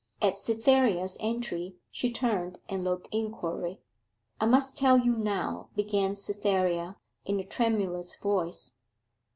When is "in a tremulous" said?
7.23-8.15